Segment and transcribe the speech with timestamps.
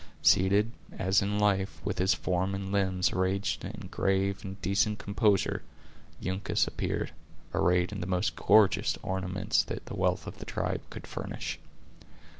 [0.23, 5.61] Seated, as in life, with his form and limbs arranged in grave and decent composure,
[6.25, 7.11] Uncas appeared,
[7.53, 11.59] arrayed in the most gorgeous ornaments that the wealth of the tribe could furnish.